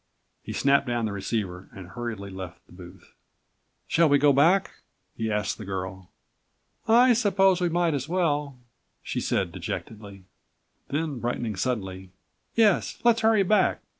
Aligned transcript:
He 0.41 0.51
snapped 0.51 0.87
down 0.87 1.05
the106 1.05 1.13
receiver 1.13 1.69
and 1.73 1.89
hurriedly 1.89 2.31
left 2.31 2.65
the 2.65 2.71
booth. 2.71 3.13
"Shall 3.87 4.09
we 4.09 4.17
go 4.17 4.33
back?" 4.33 4.71
he 5.15 5.31
asked 5.31 5.59
the 5.59 5.63
girl. 5.63 6.09
"I 6.87 7.13
suppose 7.13 7.61
we 7.61 7.69
might 7.69 7.93
as 7.93 8.09
well," 8.09 8.57
she 9.03 9.21
said 9.21 9.51
dejectedly. 9.51 10.23
Then 10.87 11.19
brightening 11.19 11.55
suddenly, 11.55 12.09
"Yes, 12.55 12.97
let's 13.03 13.21
hurry 13.21 13.43
back. 13.43 13.81